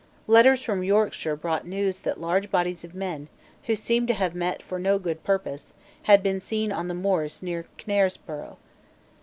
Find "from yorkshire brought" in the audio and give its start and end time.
0.63-1.67